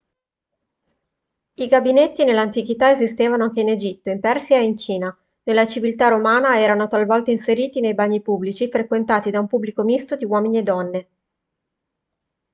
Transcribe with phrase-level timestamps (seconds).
[1.59, 6.59] i gabinetti nell'antichità esistevano anche in egitto in persia e in cina nella civiltà romana
[6.59, 11.07] erano talvolta inseriti nei bagni pubblici frequentati da un pubblico misto di uomini e donne